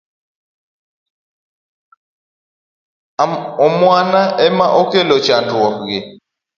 Amwana 3.65 4.21
ema 4.47 4.67
okelo 4.81 5.15
chandruok 5.25 5.75
gi. 5.87 5.99